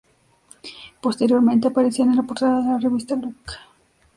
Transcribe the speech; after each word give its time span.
Posteriormente 0.99 1.67
aparecería 1.67 2.09
en 2.09 2.17
la 2.17 2.23
portada 2.23 2.59
de 2.63 2.69
la 2.71 2.79
revista" 2.79 3.15
Look". 3.15 3.35